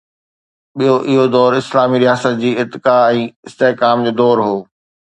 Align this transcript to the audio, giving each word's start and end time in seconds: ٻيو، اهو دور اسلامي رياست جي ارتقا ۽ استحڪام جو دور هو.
ٻيو، 0.77 0.95
اهو 1.09 1.23
دور 1.35 1.51
اسلامي 1.61 1.97
رياست 2.05 2.33
جي 2.41 2.51
ارتقا 2.65 2.97
۽ 3.13 3.23
استحڪام 3.51 3.97
جو 4.05 4.11
دور 4.23 4.37
هو. 4.47 4.55